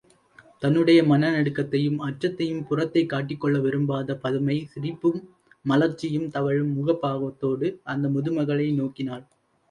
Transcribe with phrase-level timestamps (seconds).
[0.61, 5.19] தன்னுடைய மனநடுக்கத்தையும் அச்சத்தையும் புறத்தே காட்டிக்கொள்ள விரும்பாத பதுமை சிரிப்பும்
[5.65, 9.23] மலர்ச்சியும் தவழும் முகபாவத்தோடு அந்த முதுமகளை நோக்கினாள்.